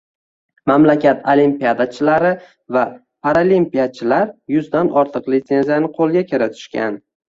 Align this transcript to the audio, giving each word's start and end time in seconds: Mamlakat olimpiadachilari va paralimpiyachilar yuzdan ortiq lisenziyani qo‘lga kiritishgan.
Mamlakat 0.69 1.21
olimpiadachilari 1.33 2.33
va 2.79 2.87
paralimpiyachilar 3.29 4.35
yuzdan 4.59 4.93
ortiq 5.07 5.33
lisenziyani 5.39 5.97
qo‘lga 6.03 6.31
kiritishgan. 6.37 7.05